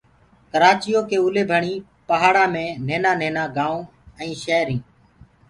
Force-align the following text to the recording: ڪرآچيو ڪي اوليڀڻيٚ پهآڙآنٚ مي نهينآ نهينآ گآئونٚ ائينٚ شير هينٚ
ڪرآچيو 0.51 0.99
ڪي 1.09 1.17
اوليڀڻيٚ 1.23 1.83
پهآڙآنٚ 2.07 2.51
مي 2.55 2.65
نهينآ 2.87 3.11
نهينآ 3.21 3.43
گآئونٚ 3.57 3.89
ائينٚ 4.19 4.41
شير 4.43 4.65
هينٚ 4.71 4.83